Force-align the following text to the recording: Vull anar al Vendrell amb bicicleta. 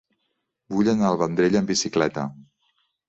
Vull 0.75 0.89
anar 0.95 1.05
al 1.11 1.19
Vendrell 1.23 1.59
amb 1.61 1.73
bicicleta. 1.75 2.25